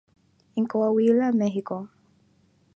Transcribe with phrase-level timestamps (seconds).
[0.55, 1.69] En Coahuila, Mx.